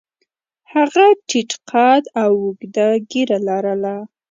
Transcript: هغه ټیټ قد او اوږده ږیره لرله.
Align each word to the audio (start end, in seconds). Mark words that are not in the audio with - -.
هغه 0.73 1.05
ټیټ 1.27 1.51
قد 1.69 2.03
او 2.23 2.31
اوږده 2.43 2.87
ږیره 3.09 3.37
لرله. 3.47 3.95